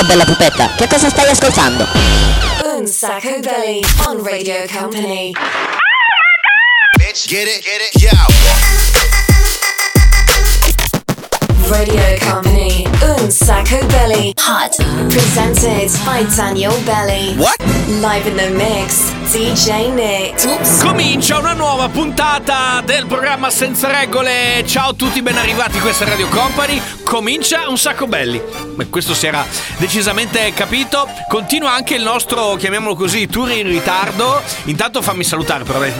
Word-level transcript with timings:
Ciao 0.00 0.08
bella 0.08 0.24
pupetta, 0.24 0.72
che 0.76 0.86
cosa 0.88 1.10
stai 1.10 1.28
ascoltando? 1.28 1.86
Un 2.74 2.86
Sacco 2.86 3.38
Belly 3.40 3.82
on 4.06 4.24
Radio 4.24 4.64
Company. 4.66 5.32
Bitch, 6.96 7.26
get 7.28 7.46
it, 7.46 7.62
get 7.62 7.82
it, 7.82 8.00
yo. 8.00 8.08
Radio 11.68 12.16
Company. 12.18 12.86
Un 13.02 13.30
Sacco 13.30 13.84
Belly. 13.88 14.32
Hot. 14.38 14.74
Presented 15.10 15.90
by 16.06 16.24
Daniel 16.34 16.72
Belly. 16.84 17.36
What? 17.36 17.58
Live 18.00 18.26
in 18.26 18.36
the 18.36 18.48
mix. 18.48 19.12
DJ 19.30 19.92
Nick. 19.92 20.80
Comincia 20.82 21.38
una 21.38 21.52
nuova 21.52 21.90
puntata 21.90 22.82
del 22.86 23.04
programma 23.04 23.50
Senza 23.50 23.88
Regole. 23.88 24.64
Ciao 24.66 24.92
a 24.92 24.94
tutti, 24.94 25.20
ben 25.20 25.36
arrivati. 25.36 25.78
Questa 25.78 26.06
è 26.06 26.08
Radio 26.08 26.28
Company. 26.28 26.99
Comincia 27.10 27.68
un 27.68 27.76
sacco 27.76 28.06
belli. 28.06 28.40
Questo 28.88 29.14
si 29.14 29.26
era 29.26 29.44
decisamente 29.78 30.52
capito. 30.54 31.08
Continua 31.28 31.72
anche 31.72 31.96
il 31.96 32.02
nostro, 32.02 32.54
chiamiamolo 32.54 32.94
così, 32.94 33.26
tour 33.26 33.50
in 33.50 33.66
ritardo. 33.66 34.40
Intanto 34.66 35.02
fammi 35.02 35.24
salutare, 35.24 35.64
però 35.64 35.80
dai, 35.80 35.92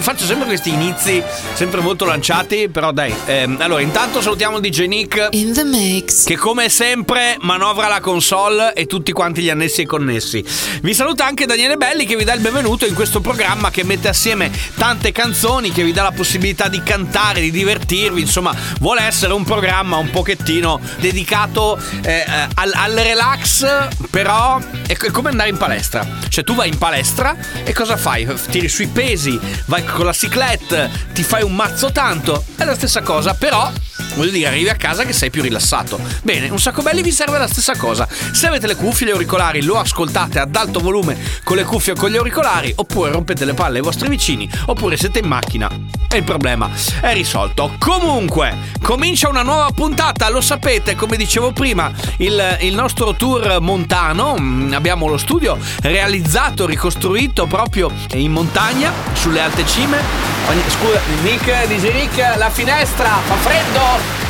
faccio 0.00 0.24
sempre 0.24 0.46
questi 0.46 0.70
inizi, 0.70 1.22
sempre 1.52 1.82
molto 1.82 2.06
lanciati. 2.06 2.70
Però 2.70 2.92
dai, 2.92 3.14
ehm, 3.26 3.58
allora 3.60 3.82
intanto 3.82 4.22
salutiamo 4.22 4.56
il 4.56 4.62
DJ 4.62 4.86
Nick. 4.86 5.28
In 5.32 5.52
the 5.52 5.64
mix. 5.64 6.24
Che 6.24 6.36
come 6.36 6.70
sempre 6.70 7.36
manovra 7.40 7.86
la 7.86 8.00
console 8.00 8.72
e 8.72 8.86
tutti 8.86 9.12
quanti 9.12 9.42
gli 9.42 9.50
annessi 9.50 9.82
e 9.82 9.86
connessi. 9.86 10.42
Vi 10.80 10.94
saluta 10.94 11.26
anche 11.26 11.44
Daniele 11.44 11.76
Belli 11.76 12.06
che 12.06 12.16
vi 12.16 12.24
dà 12.24 12.32
il 12.32 12.40
benvenuto 12.40 12.86
in 12.86 12.94
questo 12.94 13.20
programma 13.20 13.70
che 13.70 13.84
mette 13.84 14.08
assieme 14.08 14.50
tante 14.76 15.12
canzoni, 15.12 15.72
che 15.72 15.84
vi 15.84 15.92
dà 15.92 16.04
la 16.04 16.12
possibilità 16.12 16.68
di 16.68 16.82
cantare, 16.82 17.42
di 17.42 17.50
divertirvi. 17.50 18.22
Insomma, 18.22 18.56
vuole 18.80 19.02
essere 19.02 19.34
un 19.34 19.44
programma 19.44 19.98
un 19.98 20.08
pochettino 20.08 20.52
dedicato 20.98 21.78
eh, 22.02 22.24
al, 22.54 22.72
al 22.74 22.92
relax, 22.92 23.88
però 24.10 24.58
è 24.86 24.96
co- 24.96 25.06
è 25.06 25.10
come 25.10 25.30
andare 25.30 25.48
in 25.48 25.56
palestra. 25.56 26.06
Cioè 26.28 26.44
tu 26.44 26.54
vai 26.54 26.68
in 26.68 26.78
palestra 26.78 27.36
e 27.64 27.72
cosa 27.72 27.96
fai? 27.96 28.26
Tiri 28.50 28.68
sui 28.68 28.88
pesi, 28.88 29.38
vai 29.66 29.84
con 29.84 30.04
la 30.04 30.12
ciclette, 30.12 30.90
ti 31.12 31.22
fai 31.22 31.42
un 31.42 31.54
mazzo 31.54 31.92
tanto. 31.92 32.44
È 32.56 32.64
la 32.64 32.74
stessa 32.74 33.02
cosa, 33.02 33.34
però 33.34 33.70
Voglio 34.14 34.30
dire, 34.30 34.46
arrivi 34.46 34.68
a 34.68 34.76
casa 34.76 35.04
che 35.04 35.12
sei 35.12 35.30
più 35.30 35.42
rilassato. 35.42 36.00
Bene, 36.22 36.48
un 36.48 36.60
sacco 36.60 36.82
belli 36.82 37.02
vi 37.02 37.10
serve 37.10 37.38
la 37.38 37.48
stessa 37.48 37.76
cosa. 37.76 38.06
Se 38.08 38.46
avete 38.46 38.66
le 38.66 38.76
cuffie 38.76 39.08
gli 39.08 39.10
auricolari, 39.10 39.62
lo 39.62 39.76
ascoltate 39.76 40.38
ad 40.38 40.54
alto 40.54 40.78
volume 40.78 41.18
con 41.42 41.56
le 41.56 41.64
cuffie 41.64 41.92
o 41.92 41.96
con 41.96 42.10
gli 42.10 42.16
auricolari, 42.16 42.72
oppure 42.76 43.10
rompete 43.10 43.44
le 43.44 43.54
palle 43.54 43.78
ai 43.78 43.84
vostri 43.84 44.08
vicini, 44.08 44.48
oppure 44.66 44.96
siete 44.96 45.18
in 45.18 45.26
macchina. 45.26 45.68
E 46.08 46.18
il 46.18 46.24
problema 46.24 46.70
è 47.00 47.12
risolto. 47.12 47.74
Comunque, 47.78 48.56
comincia 48.80 49.28
una 49.28 49.42
nuova 49.42 49.70
puntata, 49.74 50.28
lo 50.28 50.40
sapete, 50.44 50.94
come 50.94 51.16
dicevo 51.16 51.50
prima, 51.52 51.90
il, 52.18 52.58
il 52.60 52.74
nostro 52.74 53.14
tour 53.14 53.58
montano. 53.60 54.36
Mm, 54.38 54.72
Abbiamo 54.74 55.08
lo 55.08 55.16
studio 55.16 55.58
realizzato, 55.82 56.66
ricostruito 56.66 57.46
proprio 57.46 57.90
in 58.12 58.30
montagna, 58.30 58.92
sulle 59.14 59.40
alte 59.40 59.66
cime. 59.66 59.98
Scusa, 60.68 61.00
Nick, 61.22 61.66
dice 61.66 61.92
Nick, 61.92 62.16
la 62.36 62.50
finestra, 62.50 63.08
fa 63.24 63.34
freddo! 63.36 63.80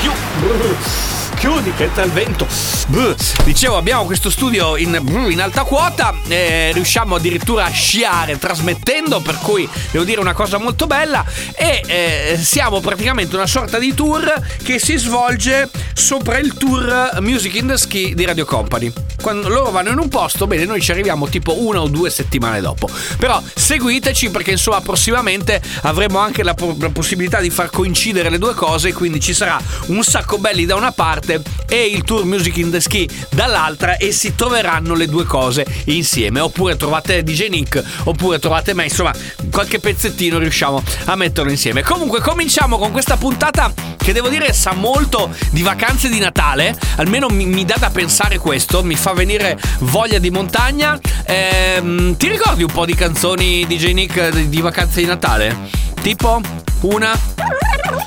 Chiu- 0.01 1.14
Chiudi 1.45 1.75
che 1.75 1.91
il 1.95 2.11
vento. 2.11 2.47
Brr. 2.87 3.14
Dicevo, 3.45 3.77
abbiamo 3.77 4.06
questo 4.06 4.31
studio 4.31 4.78
in, 4.78 4.98
in 5.28 5.42
alta 5.42 5.64
quota. 5.64 6.14
eh, 6.27 6.70
riusciamo 6.73 7.17
addirittura 7.17 7.67
a 7.67 7.70
sciare 7.70 8.39
trasmettendo, 8.39 9.20
per 9.20 9.36
cui 9.36 9.69
devo 9.91 10.05
dire 10.05 10.20
una 10.20 10.33
cosa 10.33 10.56
molto 10.56 10.86
bella. 10.86 11.23
E 11.55 11.83
eh, 11.86 12.39
siamo 12.39 12.81
praticamente 12.81 13.36
una 13.36 13.47
sorta 13.47 13.78
di 13.78 13.92
tour 13.92 14.33
che 14.62 14.78
si 14.78 14.97
svolge 14.97 15.69
sopra 15.92 16.39
il 16.39 16.55
tour 16.55 17.19
Music 17.20 17.55
in 17.56 17.67
the 17.67 17.77
Ski 17.77 18.14
di 18.14 18.25
Radio 18.25 18.47
Company. 18.47 18.91
Quando 19.20 19.48
loro 19.48 19.70
vanno 19.70 19.91
in 19.91 19.98
un 19.98 20.08
posto, 20.08 20.47
bene, 20.47 20.64
noi 20.64 20.80
ci 20.80 20.92
arriviamo 20.92 21.29
tipo 21.29 21.63
una 21.63 21.83
o 21.83 21.89
due 21.89 22.08
settimane 22.08 22.63
dopo. 22.63 22.89
Però 23.18 23.42
seguiteci 23.55 24.30
perché 24.30 24.52
insomma 24.52 24.80
prossimamente 24.80 25.61
avremo 25.83 26.18
anche 26.18 26.42
la, 26.42 26.55
la 26.79 26.91
possibilità 26.91 27.41
di 27.41 27.51
far 27.51 27.68
coincidere 27.68 28.30
le 28.30 28.39
due 28.39 28.55
cose, 28.55 28.95
quindi 28.95 29.20
ci 29.20 29.35
sarà 29.35 29.61
un 29.86 30.02
sacco 30.02 30.39
belli 30.39 30.64
da 30.64 30.74
una 30.74 30.92
parte 30.92 31.33
e 31.68 31.86
il 31.86 32.02
tour 32.02 32.24
Music 32.24 32.56
in 32.58 32.70
the 32.70 32.80
Ski 32.80 33.08
dall'altra 33.30 33.96
e 33.96 34.12
si 34.12 34.34
troveranno 34.34 34.95
le 34.95 35.06
due 35.06 35.24
cose 35.24 35.67
insieme. 35.84 36.40
Oppure 36.40 36.77
trovate 36.77 37.22
DJ 37.22 37.48
Nick, 37.48 37.83
oppure 38.05 38.39
trovate 38.39 38.74
me, 38.74 38.84
insomma, 38.84 39.12
qualche 39.50 39.78
pezzettino 39.78 40.39
riusciamo 40.39 40.83
a 41.05 41.17
metterlo 41.17 41.50
insieme. 41.50 41.83
Comunque 41.83 42.20
cominciamo 42.20 42.78
con 42.78 42.90
questa 42.90 43.17
puntata 43.17 43.73
che 43.96 44.12
devo 44.12 44.28
dire 44.28 44.52
sa 44.52 44.74
molto 44.74 45.30
di 45.50 45.62
vacanze 45.62 46.11
di 46.11 46.18
Natale, 46.18 46.77
almeno 46.96 47.28
mi, 47.28 47.46
mi 47.46 47.64
dà 47.64 47.77
da 47.78 47.89
pensare 47.89 48.39
questo, 48.39 48.83
mi 48.84 48.96
fa 48.96 49.14
venire 49.14 49.58
voglia 49.80 50.18
di 50.18 50.30
montagna. 50.30 50.98
Ehm, 51.24 52.17
ti 52.17 52.28
ricordi 52.28 52.62
un 52.62 52.70
po' 52.70 52.84
di 52.84 52.94
canzoni 52.94 53.67
DJ 53.67 53.92
Nick 53.92 54.28
di 54.30 54.61
vacanze 54.61 55.00
di 55.00 55.06
Natale? 55.06 55.93
Tipo 56.05 56.39
una? 56.83 57.19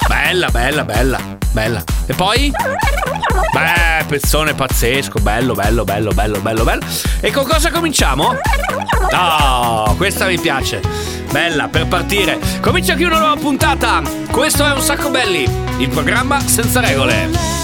Bella, 0.07 0.49
bella, 0.51 0.85
bella, 0.85 1.19
bella. 1.51 1.83
E 2.05 2.13
poi? 2.13 2.51
Beh, 3.51 4.05
pezzone 4.05 4.53
pazzesco, 4.53 5.19
bello, 5.19 5.55
bello, 5.55 5.83
bello, 5.83 6.11
bello, 6.11 6.39
bello, 6.39 6.63
bello. 6.63 6.85
E 7.19 7.31
con 7.31 7.45
cosa 7.45 7.71
cominciamo? 7.71 8.37
Oh, 9.11 9.95
questa 9.95 10.27
mi 10.27 10.37
piace. 10.37 10.79
Bella, 11.31 11.69
per 11.69 11.87
partire. 11.87 12.37
Comincia 12.61 12.93
qui 12.93 13.05
una 13.05 13.17
nuova 13.17 13.35
puntata. 13.35 14.03
Questo 14.29 14.63
è 14.63 14.71
Un 14.73 14.81
Sacco 14.81 15.09
Belli, 15.09 15.49
il 15.79 15.89
programma 15.89 16.39
senza 16.39 16.79
regole. 16.79 17.56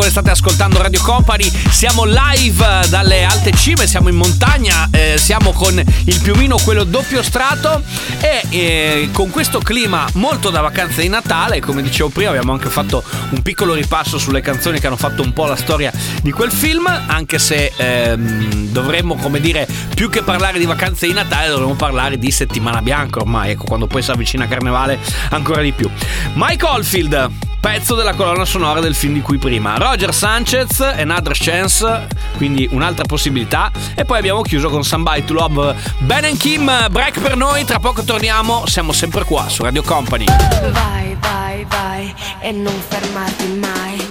Regole 0.00 0.10
state 0.10 0.30
ascoltando 0.30 0.80
Radio 0.80 1.02
Company. 1.02 1.44
Siamo 1.70 2.04
live 2.04 2.88
dalle 2.88 3.24
alte 3.24 3.52
cime 3.52 3.86
siamo 3.86 4.08
in 4.08 4.16
montagna 4.16 4.88
eh, 4.90 5.18
siamo 5.18 5.52
con 5.52 5.78
il 5.78 6.20
piumino 6.22 6.56
quello 6.64 6.84
doppio 6.84 7.22
strato. 7.22 7.82
E 8.20 8.42
eh, 8.48 9.08
con 9.12 9.28
questo 9.28 9.58
clima 9.58 10.06
molto 10.14 10.48
da 10.48 10.62
vacanze 10.62 11.02
di 11.02 11.08
Natale 11.08 11.60
come 11.60 11.82
dicevo 11.82 12.08
prima 12.08 12.30
abbiamo 12.30 12.52
anche 12.52 12.70
fatto 12.70 13.02
un 13.30 13.42
piccolo 13.42 13.74
ripasso 13.74 14.18
sulle 14.18 14.40
canzoni 14.40 14.80
che 14.80 14.86
hanno 14.86 14.96
fatto 14.96 15.22
un 15.22 15.34
po' 15.34 15.44
la 15.44 15.56
storia 15.56 15.92
di 16.22 16.30
quel 16.30 16.50
film 16.50 16.86
anche 16.86 17.38
se 17.38 17.72
ehm, 17.76 18.68
dovremmo 18.70 19.16
come 19.16 19.40
dire 19.40 19.68
più 19.94 20.08
che 20.08 20.22
parlare 20.22 20.58
di 20.58 20.64
vacanze 20.64 21.06
di 21.06 21.12
Natale 21.12 21.48
dovremmo 21.48 21.74
parlare 21.74 22.18
di 22.18 22.30
settimana 22.30 22.80
bianca 22.80 23.20
ormai 23.20 23.50
ecco 23.50 23.64
quando 23.64 23.86
poi 23.86 24.02
si 24.02 24.10
avvicina 24.10 24.48
Carnevale 24.48 24.98
ancora 25.30 25.60
di 25.60 25.72
più. 25.72 25.90
Mike 26.34 26.64
Oldfield 26.64 27.48
pezzo 27.60 27.94
della 27.94 28.14
colonna 28.14 28.44
sonora 28.44 28.80
del 28.80 28.94
film 28.94 29.14
di 29.14 29.20
cui 29.20 29.38
prima 29.38 29.76
Roger 29.76 30.14
Sanchez 30.14 30.80
Another 30.80 31.36
Chance 31.36 32.08
quindi 32.36 32.68
un'altra 32.70 33.04
possibilità 33.04 33.70
e 33.94 34.04
poi 34.04 34.18
abbiamo 34.18 34.42
chiuso 34.42 34.68
con 34.70 34.82
Somebody 34.82 35.24
to 35.24 35.34
Love 35.34 35.76
Ben 35.98 36.24
and 36.24 36.38
Kim 36.38 36.64
break 36.90 37.20
per 37.20 37.36
noi 37.36 37.64
tra 37.64 37.78
poco 37.78 38.02
torniamo 38.02 38.66
siamo 38.66 38.92
sempre 38.92 39.24
qua 39.24 39.48
su 39.48 39.62
Radio 39.62 39.82
Company 39.82 40.24
Vai, 40.72 41.16
vai, 41.20 41.66
vai 41.68 42.14
e 42.40 42.52
non 42.52 42.74
fermarti 42.88 43.46
mai. 43.60 44.08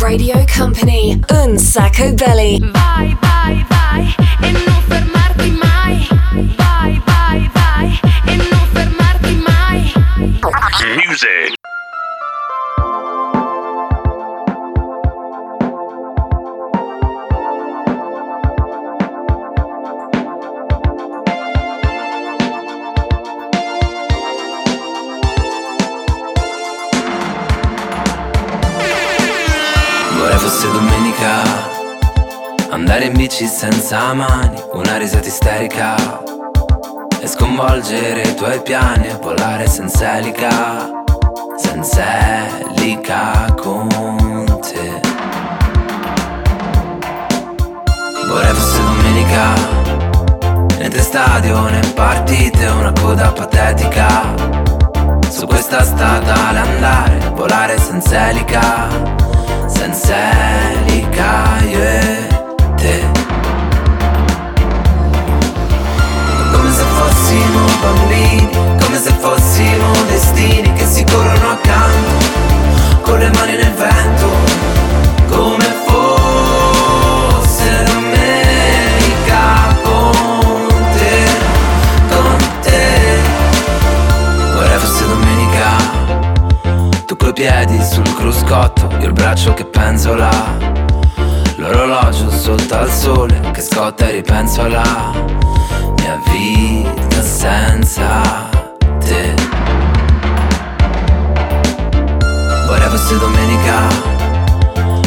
Radio 0.00 0.44
Company, 0.56 1.18
Un 1.28 1.58
Sacco 1.58 2.12
Belly. 2.14 2.58
Vai, 2.70 3.16
vai, 3.20 3.66
vai 3.68 4.14
e 4.40 4.50
non 4.52 4.82
fermarti 4.86 5.50
mai. 5.50 6.08
Vai, 6.56 7.02
vai, 7.04 7.50
vai 7.52 8.00
e 8.26 8.36
non 8.36 8.44
fermarti 8.46 8.48
mai. 8.48 8.59
Music. 10.96 11.54
Domenica 30.72 31.42
Andare 32.70 33.04
in 33.06 33.12
bici 33.16 33.46
senza 33.46 34.12
mani 34.12 34.60
Una 34.72 34.96
risata 34.98 35.26
isterica 35.26 36.38
E 37.22 37.26
sconvolgere 37.26 38.22
i 38.22 38.34
tuoi 38.34 38.60
piani 38.62 39.08
E 39.08 39.18
volare 39.20 39.68
senza 39.68 40.16
elica 40.16 40.48
Senza 41.56 42.02
elica 42.74 43.54
con 43.60 43.88
te. 44.62 45.00
Vorrei 48.26 48.54
fosse 48.54 48.82
domenica 48.82 49.54
Niente 50.78 51.02
stadio 51.02 51.60
né 51.68 51.80
partite 51.94 52.66
Una 52.66 52.92
coda 52.92 53.32
patetica. 53.32 54.34
Su 55.28 55.46
questa 55.46 55.82
strada 55.82 56.34
andare 56.48 57.18
Volare 57.34 57.78
senza 57.78 58.30
elica 58.30 59.18
senza 59.66 60.14
elica 60.84 61.58
io 61.66 61.78
e 61.78 62.26
te 62.76 63.09
fossimo 67.40 67.64
bambini, 67.80 68.48
come 68.82 68.98
se 68.98 69.10
fossimo 69.18 69.92
destini 70.08 70.72
che 70.74 70.86
si 70.86 71.04
corrono 71.04 71.50
accanto, 71.50 72.24
con 73.02 73.18
le 73.18 73.30
mani 73.30 73.56
nel 73.56 73.72
vento, 73.72 74.28
come 75.28 75.64
fosse 75.86 77.82
l'America 77.82 79.74
con 79.82 80.66
te, 80.92 81.26
con 82.08 82.36
te. 82.60 83.18
Vorrei 84.54 84.78
fosse 84.78 85.06
domenica, 85.06 85.76
tu 87.06 87.16
coi 87.16 87.32
piedi 87.32 87.82
sul 87.82 88.14
cruscotto, 88.14 88.88
io 89.00 89.06
il 89.06 89.12
braccio 89.12 89.54
che 89.54 89.64
penso 89.64 90.14
là 90.14 90.69
L'orologio 91.70 92.28
sotto 92.32 92.74
al 92.74 92.90
sole 92.90 93.38
che 93.52 93.60
scotta 93.60 94.08
e 94.08 94.10
ripenso 94.10 94.62
alla 94.62 94.82
mia 95.98 96.20
vita 96.32 97.22
senza 97.22 98.48
te. 98.98 99.34
Vorrei 102.66 102.88
fosse 102.88 103.18
domenica 103.18 103.88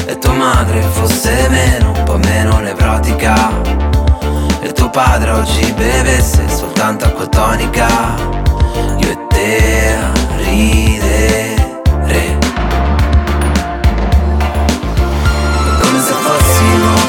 e 0.06 0.18
tua 0.20 0.32
madre 0.32 0.82
fosse 0.84 1.50
meno, 1.50 1.92
un 1.98 2.04
po' 2.06 2.18
meno 2.18 2.58
nevrotica. 2.60 3.36
E 4.62 4.72
tuo 4.72 4.90
padre 4.90 5.32
oggi 5.32 5.70
bevesse 5.74 6.48
soltanto 6.48 7.04
acqua 7.04 7.28
tonica. 7.28 7.88
Io 9.00 9.10
e 9.10 9.18
te 9.28 9.98
ridere. 10.38 11.53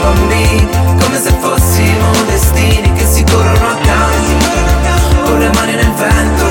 Bambini, 0.05 0.69
come 1.01 1.19
se 1.19 1.31
fossimo 1.41 2.11
destini 2.27 2.93
che 2.93 3.07
si 3.07 3.25
corrono 3.25 3.69
accanto, 3.69 5.25
con 5.25 5.39
le 5.39 5.51
mani 5.55 5.75
nel 5.75 5.93
vento, 5.93 6.44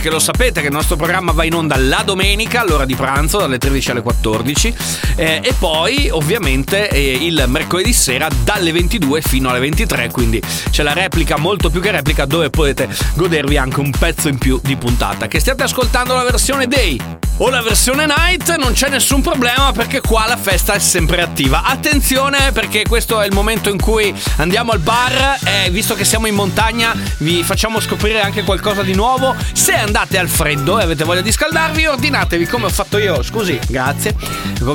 perché 0.00 0.14
lo 0.14 0.18
sapete 0.18 0.62
che 0.62 0.68
il 0.68 0.72
nostro 0.72 0.96
programma 0.96 1.32
va 1.32 1.44
in 1.44 1.52
onda 1.52 1.76
la 1.76 2.00
domenica 2.02 2.62
all'ora 2.62 2.86
di 2.86 2.94
pranzo 2.94 3.36
dalle 3.36 3.58
13 3.58 3.90
alle 3.90 4.00
14 4.00 4.74
eh, 5.16 5.40
e 5.44 5.54
poi 5.58 6.08
ovviamente 6.10 6.88
eh, 6.88 7.18
il 7.20 7.44
mercoledì 7.48 7.92
sera 7.92 8.26
dalle 8.42 8.72
22 8.72 9.20
fino 9.20 9.50
alle 9.50 9.58
23 9.58 10.10
quindi 10.10 10.40
c'è 10.70 10.82
la 10.82 10.94
replica 10.94 11.36
molto 11.36 11.68
più 11.68 11.82
che 11.82 11.90
replica 11.90 12.24
dove 12.24 12.48
potete 12.48 12.88
godervi 13.14 13.58
anche 13.58 13.80
un 13.80 13.90
pezzo 13.90 14.28
in 14.28 14.38
più 14.38 14.58
di 14.62 14.76
puntata. 14.76 15.28
Che 15.28 15.38
stiate 15.38 15.64
ascoltando 15.64 16.14
la 16.14 16.22
versione 16.22 16.66
day 16.66 16.98
o 17.42 17.48
la 17.48 17.62
versione 17.62 18.06
night 18.06 18.56
non 18.56 18.72
c'è 18.72 18.88
nessun 18.88 19.22
problema 19.22 19.72
perché 19.72 20.00
qua 20.00 20.26
la 20.26 20.36
festa 20.36 20.74
è 20.74 20.78
sempre 20.78 21.22
attiva. 21.22 21.62
Attenzione 21.62 22.52
perché 22.52 22.82
questo 22.86 23.20
è 23.20 23.26
il 23.26 23.32
momento 23.32 23.70
in 23.70 23.80
cui 23.80 24.14
andiamo 24.36 24.72
al 24.72 24.78
bar 24.78 25.38
e 25.44 25.70
visto 25.70 25.94
che 25.94 26.04
siamo 26.04 26.26
in 26.26 26.34
montagna 26.34 26.94
vi 27.18 27.42
facciamo 27.42 27.80
scoprire 27.80 28.20
anche 28.20 28.42
qualcosa 28.42 28.82
di 28.82 28.94
nuovo. 28.94 29.34
Se 29.52 29.74
andate 29.74 30.18
al 30.18 30.28
freddo 30.28 30.78
e 30.78 30.82
avete 30.82 31.04
voglia 31.04 31.22
di 31.22 31.32
scaldarvi 31.32 31.86
ordinatevi 31.86 32.46
come 32.46 32.66
ho 32.66 32.70
fatto 32.70 32.98
io, 32.98 33.22
scusi, 33.22 33.58
grazie. 33.68 34.14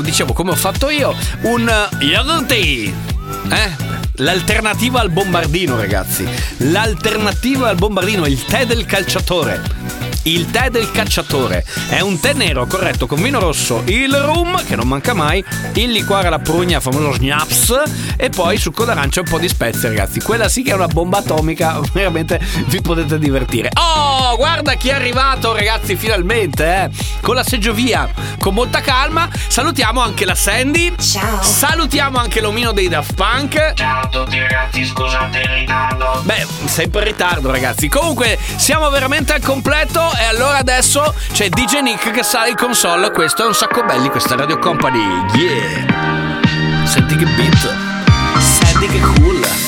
Dicevo 0.01 0.33
come 0.33 0.51
ho 0.51 0.55
fatto 0.55 0.89
io, 0.89 1.15
un 1.41 1.71
yogurt 1.99 2.45
tea. 2.45 2.91
Eh? 3.51 4.04
L'alternativa 4.17 5.01
al 5.01 5.09
bombardino, 5.09 5.75
ragazzi. 5.75 6.27
L'alternativa 6.57 7.67
al 7.67 7.75
bombardino, 7.75 8.25
il 8.25 8.45
tè 8.45 8.65
del 8.65 8.85
calciatore. 8.85 9.85
Il 10.23 10.49
tè 10.49 10.71
del 10.71 10.89
cacciatore 10.89 11.63
è 11.87 11.99
un 11.99 12.19
tè 12.19 12.33
nero 12.33 12.65
corretto 12.65 13.05
con 13.05 13.21
vino 13.21 13.39
rosso, 13.39 13.83
il 13.85 14.11
rum 14.11 14.59
che 14.65 14.75
non 14.75 14.87
manca 14.87 15.13
mai, 15.13 15.43
il 15.73 15.91
liquore 15.91 16.25
alla 16.25 16.39
prugna, 16.39 16.79
famoso 16.79 17.13
schnaps 17.13 17.83
e 18.17 18.29
poi 18.29 18.57
succo 18.57 18.85
d'arancia 18.85 19.19
e 19.19 19.23
un 19.23 19.29
po' 19.29 19.37
di 19.37 19.47
spezie 19.47 19.89
ragazzi. 19.89 20.19
Quella 20.21 20.49
sì 20.49 20.63
che 20.63 20.71
è 20.71 20.73
una 20.73 20.87
bomba 20.87 21.19
atomica, 21.19 21.79
veramente 21.93 22.39
vi 22.65 22.81
potete 22.81 23.19
divertire. 23.19 23.69
Oh, 23.75 24.35
guarda 24.35 24.73
chi 24.73 24.89
è 24.89 24.93
arrivato 24.93 25.53
ragazzi 25.53 25.95
finalmente, 25.95 26.65
eh. 26.65 26.89
Con 27.21 27.35
la 27.35 27.43
seggiovia, 27.43 28.09
con 28.39 28.55
molta 28.55 28.81
calma. 28.81 29.29
Salutiamo 29.47 30.01
anche 30.01 30.25
la 30.25 30.35
Sandy. 30.35 30.91
Ciao. 30.99 31.43
Salutiamo 31.43 32.17
anche 32.17 32.41
l'omino 32.41 32.71
dei 32.71 32.87
Daft 32.87 33.13
Punk. 33.13 33.73
Ciao 33.75 34.04
tutti 34.09 34.39
ragazzi, 34.39 34.85
scusate 34.85 35.39
il 35.39 35.49
ritardo. 35.49 36.21
Beh, 36.23 36.45
sempre 36.65 37.01
in 37.01 37.07
ritardo, 37.07 37.51
ragazzi. 37.51 37.87
Comunque, 37.87 38.37
siamo 38.55 38.89
veramente 38.89 39.33
al 39.33 39.41
completo. 39.41 40.01
E 40.17 40.25
allora 40.25 40.57
adesso 40.57 41.13
c'è 41.31 41.49
DJ 41.49 41.81
Nick 41.81 42.11
che 42.11 42.23
sale 42.23 42.49
in 42.49 42.55
console. 42.55 43.11
Questo 43.11 43.43
è 43.43 43.47
un 43.47 43.55
sacco 43.55 43.83
belli, 43.83 44.09
questa 44.09 44.35
è 44.35 44.37
Radio 44.37 44.59
Company. 44.59 45.03
Yeah. 45.33 46.85
Senti 46.85 47.15
che 47.15 47.25
beat. 47.25 47.75
Senti 48.39 48.87
che 48.87 48.99
cool. 48.99 49.64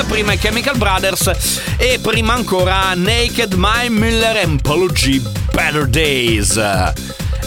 Gang, 0.00 0.06
prima 0.06 0.34
Chemical 0.36 0.76
Brothers 0.76 1.60
e 1.76 1.98
prima 2.00 2.34
ancora 2.34 2.94
Naked 2.94 3.54
My 3.54 3.88
Miller 3.88 4.36
Empology 4.36 5.20
Better 5.52 5.86
Days. 5.86 6.56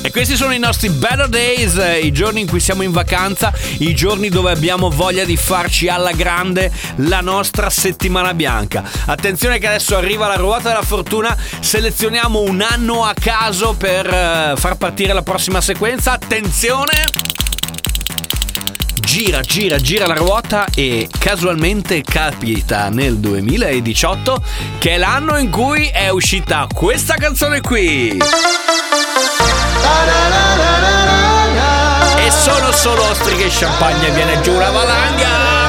E 0.01 0.11
questi 0.11 0.35
sono 0.35 0.53
i 0.53 0.59
nostri 0.59 0.89
better 0.89 1.29
days, 1.29 1.79
i 2.01 2.11
giorni 2.11 2.41
in 2.41 2.47
cui 2.47 2.59
siamo 2.59 2.81
in 2.81 2.91
vacanza, 2.91 3.53
i 3.79 3.95
giorni 3.95 4.29
dove 4.29 4.51
abbiamo 4.51 4.89
voglia 4.89 5.23
di 5.23 5.37
farci 5.37 5.87
alla 5.87 6.11
grande 6.11 6.71
la 6.97 7.21
nostra 7.21 7.69
settimana 7.69 8.33
bianca. 8.33 8.83
Attenzione 9.05 9.59
che 9.59 9.67
adesso 9.67 9.95
arriva 9.95 10.27
la 10.27 10.35
ruota 10.35 10.69
della 10.69 10.83
fortuna, 10.83 11.35
selezioniamo 11.59 12.41
un 12.41 12.61
anno 12.61 13.05
a 13.05 13.13
caso 13.13 13.73
per 13.73 14.05
eh, 14.05 14.53
far 14.57 14.75
partire 14.75 15.13
la 15.13 15.23
prossima 15.23 15.61
sequenza. 15.61 16.11
Attenzione! 16.11 17.52
gira, 19.13 19.41
gira, 19.41 19.77
gira 19.77 20.07
la 20.07 20.15
ruota 20.15 20.65
e 20.73 21.07
casualmente 21.19 22.01
capita 22.01 22.89
nel 22.89 23.19
2018 23.19 24.43
che 24.79 24.95
è 24.95 24.97
l'anno 24.97 25.37
in 25.37 25.51
cui 25.51 25.85
è 25.85 26.09
uscita 26.09 26.65
questa 26.73 27.13
canzone 27.13 27.61
qui. 27.61 28.17
E 32.17 32.31
sono 32.31 32.71
solo 32.71 33.07
ostriche 33.07 33.45
e 33.45 33.49
champagne, 33.51 34.07
e 34.07 34.11
viene 34.13 34.41
giù 34.41 34.57
la 34.57 34.71
valanga. 34.71 35.62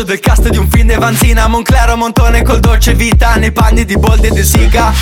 Faccio 0.00 0.12
del 0.12 0.20
cast 0.20 0.48
di 0.48 0.56
un 0.56 0.66
film 0.70 0.88
di 0.88 0.94
Vanzina 0.94 1.46
Monclero, 1.46 1.94
Montone 1.94 2.42
col 2.42 2.58
dolce 2.58 2.94
vita 2.94 3.34
Nei 3.34 3.52
panni 3.52 3.84
di 3.84 3.98
Boldi 3.98 4.28
e 4.28 4.30
di 4.30 4.42
Siga 4.42 4.94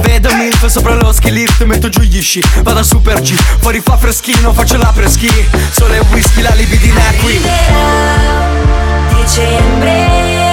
Vedo 0.00 0.34
Milf 0.34 0.64
sopra 0.66 0.94
lo 0.94 1.12
ski 1.12 1.30
lift 1.30 1.62
Metto 1.64 1.90
giù 1.90 2.00
gli 2.00 2.22
sci, 2.22 2.42
vado 2.62 2.78
a 2.78 2.82
Super 2.82 3.20
G 3.20 3.34
Fuori 3.60 3.80
fa 3.80 3.98
freschino, 3.98 4.54
faccio 4.54 4.78
la 4.78 4.92
preschi. 4.94 5.28
Sole 5.72 5.98
e 5.98 6.00
whisky, 6.10 6.40
la 6.40 6.54
libidina 6.54 7.00
è 7.06 7.16
qui 7.16 7.40
dicembre. 9.14 10.45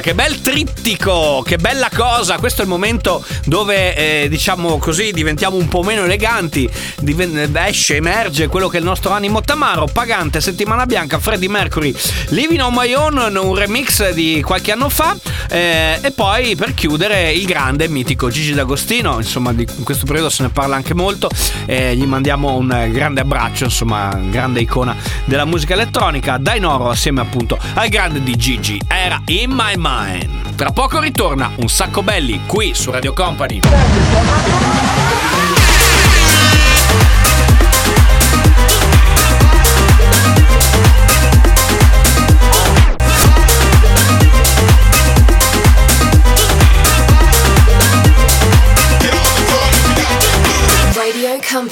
Che 0.00 0.14
bel 0.14 0.40
trittico, 0.40 1.42
che 1.44 1.56
bella 1.56 1.88
cosa. 1.94 2.38
Questo 2.38 2.60
è 2.60 2.64
il 2.64 2.70
momento 2.70 3.24
dove, 3.44 3.94
eh, 3.94 4.28
diciamo 4.28 4.78
così, 4.78 5.12
diventiamo 5.12 5.56
un 5.56 5.68
po' 5.68 5.82
meno 5.82 6.04
eleganti. 6.04 6.68
Diven- 6.98 7.56
esce, 7.66 7.96
emerge 7.96 8.46
quello 8.46 8.68
che 8.68 8.76
è 8.76 8.80
il 8.80 8.86
nostro 8.86 9.12
animo 9.12 9.40
tamaro. 9.40 9.86
Pagante, 9.86 10.40
settimana 10.40 10.86
bianca, 10.86 11.18
Freddie 11.18 11.48
Mercury, 11.48 11.94
Living 12.28 12.60
on 12.60 12.74
My 12.74 12.92
Own, 12.94 13.38
un 13.42 13.54
remix 13.54 14.10
di 14.10 14.42
qualche 14.44 14.72
anno 14.72 14.88
fa. 14.88 15.16
Eh, 15.48 15.98
e 16.00 16.10
poi 16.12 16.56
per 16.56 16.74
chiudere 16.74 17.32
il 17.32 17.44
grande 17.44 17.84
e 17.84 17.88
mitico 17.88 18.30
Gigi 18.30 18.54
D'Agostino. 18.54 19.16
Insomma, 19.16 19.52
di, 19.52 19.66
in 19.76 19.84
questo 19.84 20.04
periodo 20.06 20.30
se 20.30 20.42
ne 20.42 20.50
parla 20.50 20.76
anche 20.76 20.94
molto. 20.94 21.28
eh, 21.66 21.96
gli 21.96 22.04
mandiamo 22.04 22.56
un 22.56 22.88
grande 22.90 23.20
abbraccio, 23.20 23.64
insomma, 23.64 24.18
grande 24.30 24.60
icona 24.60 24.96
della 25.24 25.44
musica 25.44 25.74
elettronica. 25.74 26.36
Dai 26.38 26.60
Noro 26.60 26.88
assieme 26.88 27.20
appunto 27.20 27.58
al 27.74 27.88
grande 27.88 28.22
di 28.22 28.36
Gigi. 28.36 28.80
Era 28.86 29.20
In 29.26 29.50
My 29.50 29.74
Mind. 29.76 30.54
Tra 30.56 30.70
poco 30.70 30.98
ritorna 30.98 31.52
un 31.56 31.68
sacco 31.68 32.02
belli 32.02 32.40
qui 32.46 32.72
su 32.74 32.90
Radio 32.90 33.12
Company. 33.12 33.60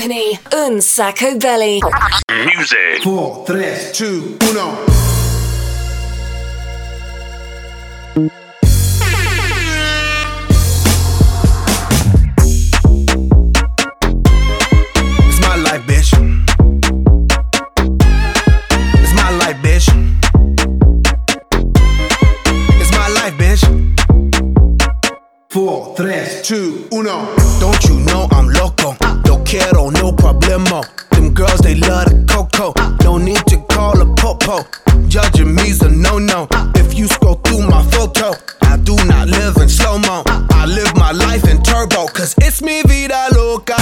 Radio 0.06 0.38
Company. 0.38 0.38
Unsacco 0.52 1.36
Belly. 1.36 1.78
Music. 2.32 3.02
4, 3.02 3.42
3, 3.44 3.90
2, 3.92 4.36
1. 4.52 5.05
4, 25.56 25.94
3, 25.96 26.42
2, 26.42 26.88
1. 26.90 27.04
Don't 27.60 27.82
you 27.84 28.00
know 28.00 28.28
I'm 28.30 28.46
loco? 28.46 28.94
No 29.24 29.42
quiero, 29.42 29.88
no 29.88 30.12
problemo. 30.12 30.84
Them 31.12 31.32
girls, 31.32 31.60
they 31.60 31.76
love 31.76 32.10
the 32.10 32.26
coco. 32.28 32.74
No 33.02 33.16
need 33.16 33.40
to 33.46 33.56
call 33.72 33.98
a 33.98 34.04
popo. 34.16 34.66
Judging 35.08 35.54
me's 35.54 35.80
a 35.80 35.88
no 35.88 36.18
no. 36.18 36.46
If 36.74 36.98
you 36.98 37.08
scroll 37.08 37.36
through 37.36 37.66
my 37.66 37.82
photo, 37.84 38.32
I 38.60 38.76
do 38.76 38.96
not 39.06 39.28
live 39.28 39.56
in 39.56 39.70
slow 39.70 39.96
mo. 39.96 40.24
I 40.26 40.66
live 40.66 40.94
my 40.94 41.12
life 41.12 41.48
in 41.48 41.62
turbo. 41.62 42.06
Cause 42.08 42.34
it's 42.42 42.60
me, 42.60 42.82
vida 42.82 43.28
loca. 43.34 43.76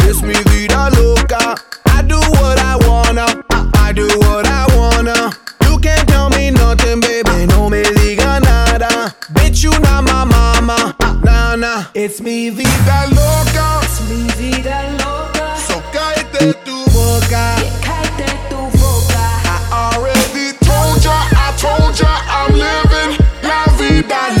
It's 0.00 0.22
me, 0.22 0.34
vida 0.50 0.90
loca. 0.98 1.54
I 1.86 2.02
do 2.02 2.18
what 2.18 2.58
I 2.58 2.74
wanna. 2.88 3.44
I 3.78 3.92
do 3.92 4.08
what 4.18 4.46
I 4.48 4.66
wanna. 4.74 5.30
You 5.62 5.78
can't 5.78 6.08
tell 6.08 6.28
me 6.30 6.50
nothing, 6.50 6.98
baby. 6.98 7.46
No 7.46 7.70
me 7.70 7.84
diga 7.84 8.42
nada. 8.42 9.14
Bitch, 9.32 9.62
you 9.62 9.70
not 9.78 10.02
my 10.02 10.24
mama. 10.24 10.99
Nah, 11.22 11.56
nah. 11.56 11.84
It's 11.94 12.20
me, 12.20 12.50
vida 12.50 12.98
loca. 13.10 13.80
It's 13.82 14.00
me, 14.08 14.26
vida 14.38 14.78
loca. 15.04 15.56
So 15.66 15.80
cállate 15.92 16.54
tu 16.64 16.84
boca. 16.92 17.56
cállate 17.84 18.30
tu 18.48 18.60
boca. 18.78 19.24
I 19.44 19.56
already 19.94 20.56
told 20.64 21.04
ya, 21.04 21.16
I 21.32 21.52
told 21.58 21.98
ya, 21.98 22.12
I'm 22.28 22.52
living 22.54 23.18
la 23.42 23.64
vida 23.76 24.20
loca. 24.38 24.39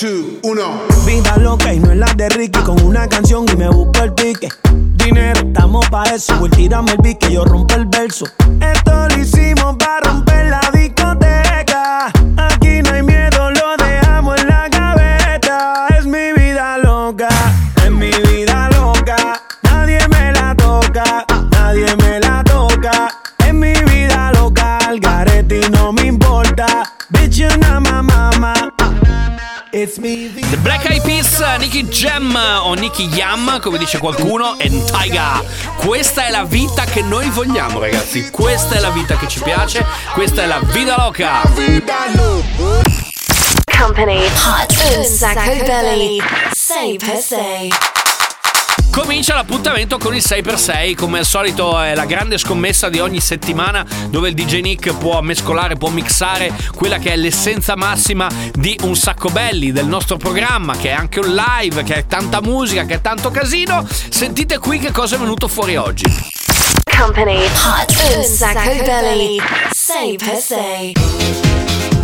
2, 0.00 0.38
1. 0.42 0.62
Vida 1.06 1.36
loca 1.38 1.74
y 1.74 1.80
no 1.80 1.90
es 1.90 1.96
la 1.96 2.06
de 2.14 2.28
Ricky 2.28 2.60
con 2.60 2.80
una 2.82 3.08
canción 3.08 3.44
y 3.52 3.56
me 3.56 3.68
busco 3.68 4.04
el 4.04 4.14
pique. 4.14 4.48
Dinero, 4.94 5.40
estamos 5.40 5.88
pa' 5.90 6.04
eso. 6.04 6.38
Voy 6.38 6.50
tírame 6.50 6.92
el 6.92 6.98
pique, 6.98 7.32
yo 7.32 7.44
rompo 7.44 7.74
el 7.74 7.86
verso. 7.86 8.24
Esto 8.60 9.08
hicimos 9.18 9.74
para 9.76 10.08
romper 10.08 10.27
The 30.50 30.56
Black 30.56 30.88
Eyed 30.88 31.02
Peas, 31.02 31.40
Nicky 31.58 31.84
Jam 31.88 32.34
o 32.62 32.72
Nicky 32.72 33.06
Yam, 33.08 33.60
come 33.60 33.76
dice 33.76 33.98
qualcuno, 33.98 34.58
e 34.58 34.82
Taiga. 34.84 35.42
Questa 35.76 36.26
è 36.26 36.30
la 36.30 36.44
vita 36.44 36.84
che 36.84 37.02
noi 37.02 37.28
vogliamo, 37.28 37.78
ragazzi. 37.78 38.30
Questa 38.30 38.76
è 38.76 38.80
la 38.80 38.88
vita 38.88 39.16
che 39.18 39.28
ci 39.28 39.40
piace. 39.40 39.84
Questa 40.14 40.42
è 40.42 40.46
la 40.46 40.60
vida 40.62 40.96
loca. 40.96 41.42
Company 43.78 44.24
Hot 44.46 45.02
sacco 45.02 45.64
belly. 45.64 46.18
Say 46.52 46.96
per 46.96 47.18
se. 47.18 47.87
Comincia 48.90 49.34
l'appuntamento 49.34 49.98
con 49.98 50.14
il 50.14 50.22
6x6, 50.26 50.94
come 50.94 51.18
al 51.18 51.24
solito 51.24 51.80
è 51.80 51.94
la 51.94 52.04
grande 52.04 52.38
scommessa 52.38 52.88
di 52.88 52.98
ogni 52.98 53.20
settimana 53.20 53.84
dove 54.08 54.30
il 54.30 54.34
DJ 54.34 54.60
Nick 54.60 54.96
può 54.96 55.20
mescolare, 55.20 55.76
può 55.76 55.90
mixare 55.90 56.52
quella 56.74 56.98
che 56.98 57.12
è 57.12 57.16
l'essenza 57.16 57.76
massima 57.76 58.28
di 58.52 58.76
un 58.82 58.96
sacco 58.96 59.28
belli 59.28 59.72
del 59.72 59.86
nostro 59.86 60.16
programma, 60.16 60.76
che 60.76 60.88
è 60.88 60.92
anche 60.92 61.20
un 61.20 61.34
live, 61.34 61.82
che 61.84 61.94
è 61.94 62.06
tanta 62.06 62.40
musica, 62.40 62.84
che 62.84 62.94
è 62.94 63.00
tanto 63.00 63.30
casino. 63.30 63.86
Sentite 63.88 64.58
qui 64.58 64.78
che 64.78 64.90
cosa 64.90 65.16
è 65.16 65.18
venuto 65.18 65.48
fuori 65.48 65.76
oggi. 65.76 66.04
Company. 66.84 67.44
Hot. 67.44 68.16
Un 68.16 68.24
Sacco 68.24 68.84
Belli. 68.84 69.40
6x6 69.72 71.97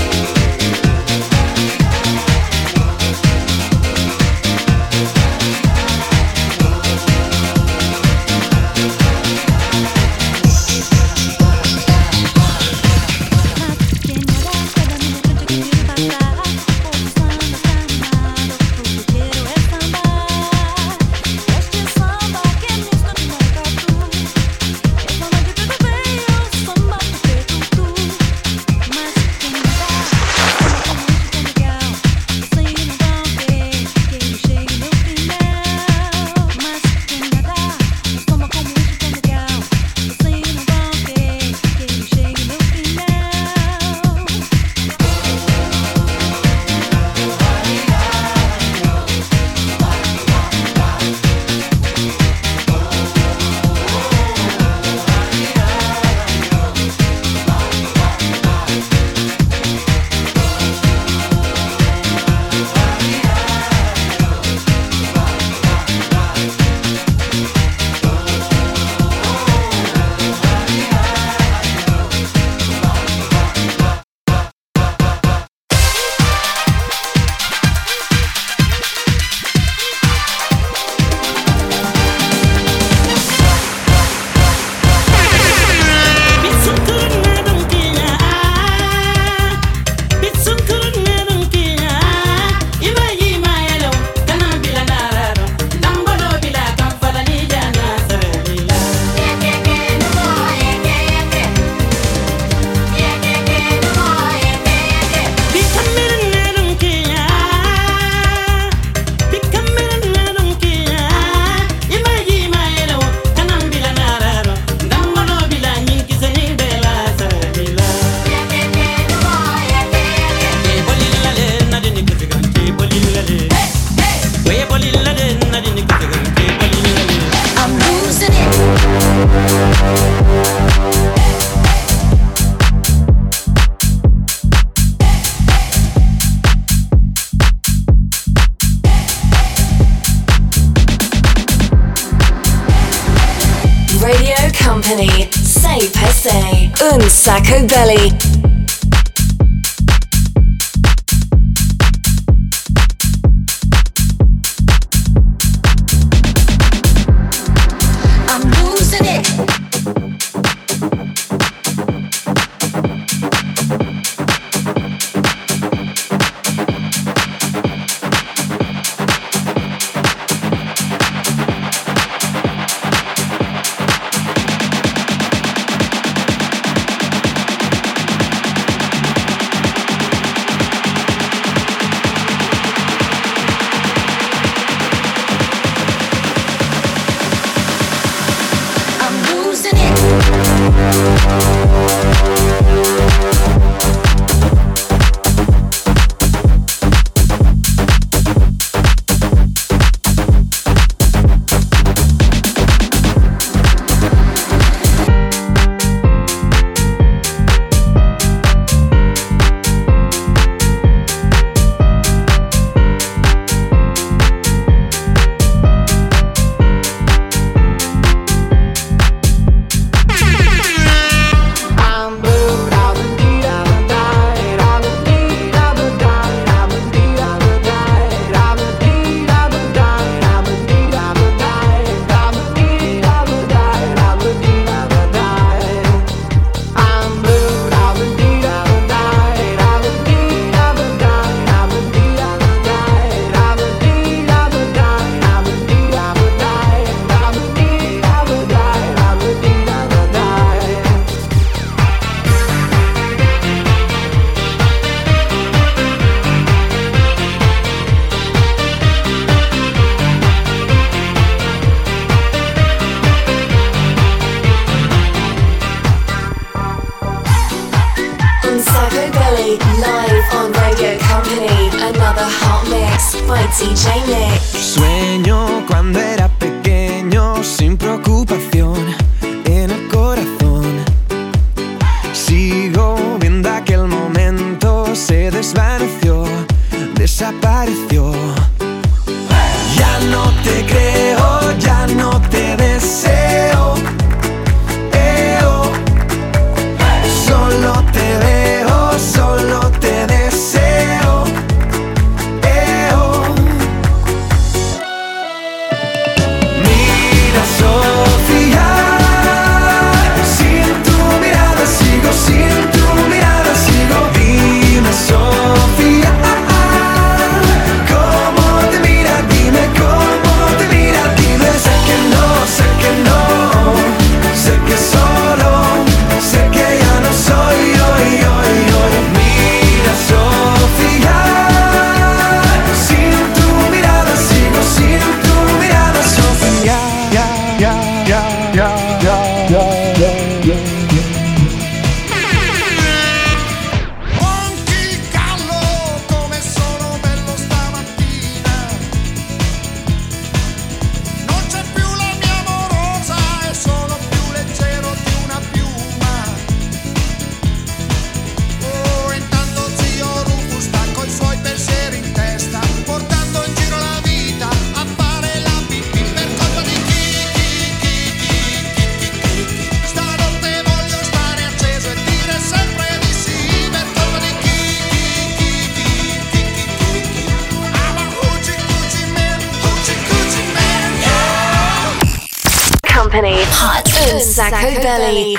Sacco 384.04 384.80
belly. 384.80 385.34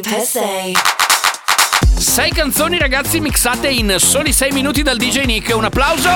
Per 0.00 0.20
se. 0.22 0.72
Sei 1.98 2.30
canzoni 2.30 2.78
ragazzi 2.78 3.20
mixate 3.20 3.68
in 3.68 3.96
soli 3.98 4.32
6 4.32 4.50
minuti 4.50 4.82
dal 4.82 4.96
DJ 4.96 5.24
Nick. 5.24 5.54
Un 5.54 5.64
applauso. 5.64 6.10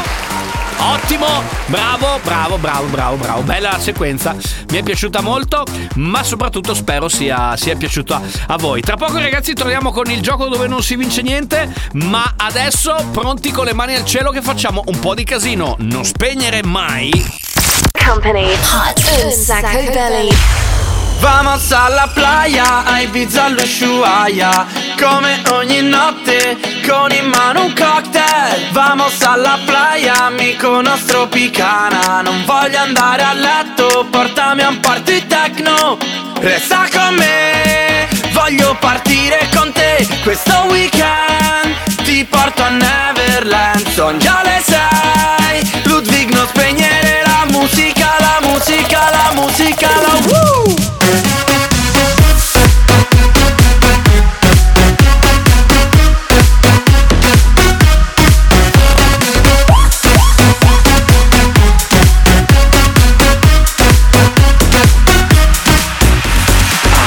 Ottimo, 0.79 1.27
bravo, 1.67 2.19
bravo, 2.23 2.57
bravo, 2.57 2.87
bravo, 2.87 3.17
bravo. 3.17 3.43
Bella 3.43 3.73
la 3.73 3.79
sequenza, 3.79 4.35
mi 4.71 4.79
è 4.79 4.83
piaciuta 4.83 5.21
molto, 5.21 5.65
ma 5.97 6.23
soprattutto 6.23 6.75
spero 6.75 7.09
sia, 7.09 7.57
sia 7.57 7.77
piaciuta 7.77 8.23
a 8.47 8.57
voi. 8.57 8.81
Tra 8.81 8.97
poco 8.97 9.19
ragazzi 9.19 9.53
torniamo 9.53 9.93
con 9.93 10.11
il 10.11 10.23
gioco 10.23 10.49
dove 10.49 10.67
non 10.69 10.83
si 10.83 10.97
vince 10.97 11.21
niente, 11.21 11.73
ma 11.93 12.35
adesso 12.37 12.95
pronti 13.13 13.51
con 13.51 13.67
le 13.67 13.75
mani 13.75 13.95
al 13.95 14.05
cielo 14.05 14.31
che 14.31 14.41
facciamo 14.41 14.83
un 14.87 14.99
po' 14.99 15.15
di 15.15 15.25
casino. 15.25 15.77
Non 15.81 16.05
spegnere 16.05 16.63
mai. 16.63 17.11
Company 18.05 18.51
Hot 18.53 19.23
un 19.25 19.31
sacco 19.31 19.83
belly. 19.93 20.76
Vamos 21.27 21.73
alla 21.73 22.07
playa, 22.07 22.85
a 22.85 23.01
Ibiza 23.01 23.47
all'Ushuaia 23.47 24.65
Come 24.97 25.43
ogni 25.51 25.83
notte, 25.83 26.57
con 26.87 27.11
in 27.11 27.27
mano 27.27 27.65
un 27.65 27.75
cocktail. 27.75 28.71
Vamos 28.71 29.21
alla 29.23 29.59
playa, 29.65 30.27
amico 30.27 30.81
nostro 30.81 31.27
picana. 31.27 32.23
Non 32.23 32.45
voglio 32.45 32.79
andare 32.79 33.23
a 33.25 33.33
letto, 33.33 34.07
portami 34.09 34.63
a 34.63 34.69
un 34.69 34.79
party 34.79 35.27
techno. 35.27 35.99
Resta 36.39 36.87
con 36.93 37.17
me, 37.17 38.09
voglio 38.33 38.77
partire 38.79 39.49
con 39.53 39.73
te 39.73 40.07
Questo 40.23 40.67
weekend. 40.69 41.75
Ti 42.05 42.25
porto 42.25 42.63
a 42.63 42.69
Neverland 42.69 43.85
Son 43.91 44.17
già 44.19 44.43
le 44.45 44.63
sei, 44.65 45.83
Ludwig 45.87 46.31
non 46.33 46.46
musica, 47.67 48.17
la 48.21 48.39
musica, 48.47 49.11
la 49.11 49.33
musica, 49.35 49.89
la 49.89 50.15
woo! 50.29 50.75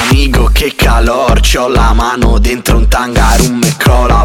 Amigo, 0.09 0.49
che 0.51 0.75
calor, 0.75 1.39
c'ho 1.39 1.69
la 1.69 1.93
mano 1.93 2.37
dentro 2.37 2.77
un 2.77 2.87
tangarum 2.89 3.59
me 3.59 3.75
cola, 3.81 4.18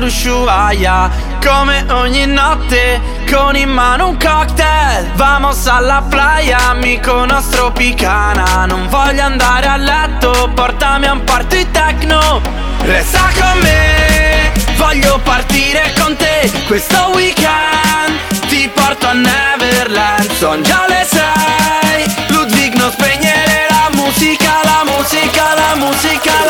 all'Ushuaia 0.00 1.10
Come 1.44 1.84
ogni 1.90 2.26
notte, 2.26 3.00
con 3.30 3.56
in 3.56 3.70
mano 3.70 4.08
un 4.08 4.16
cocktail. 4.18 5.10
Vamos 5.14 5.66
alla 5.66 6.02
playa, 6.06 6.68
amico 6.68 7.24
nostro 7.24 7.70
picana. 7.72 8.66
Non 8.66 8.88
voglio 8.88 9.22
andare 9.22 9.66
a 9.66 9.76
letto, 9.76 10.50
portami 10.54 11.06
a 11.06 11.12
un 11.12 11.24
party 11.24 11.70
techno. 11.70 12.42
Resta 12.82 13.30
con 13.38 13.58
me, 13.60 14.52
voglio 14.76 15.18
partire 15.22 15.94
con 15.98 16.14
te. 16.16 16.50
Questo 16.66 17.10
weekend 17.14 18.18
ti 18.48 18.70
porto 18.74 19.06
a 19.06 19.12
Neverland. 19.14 20.30
Son 20.32 20.62
già 20.62 20.84
le 20.88 21.06
sei, 21.08 22.26
Ludwig 22.28 22.74
non 22.74 22.90
spegnere 22.90 23.66
la 23.70 23.88
musica, 23.92 24.60
la 24.62 24.82
musica, 24.84 25.54
la 25.54 25.74
musica, 25.76 26.32
la 26.44 26.49